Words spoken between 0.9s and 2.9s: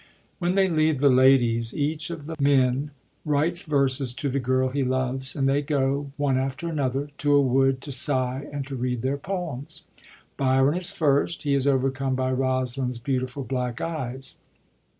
the ladies, each of the men